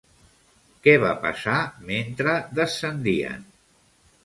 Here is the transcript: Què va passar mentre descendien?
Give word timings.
Què 0.87 0.95
va 1.03 1.11
passar 1.25 1.59
mentre 1.91 2.35
descendien? 2.63 3.49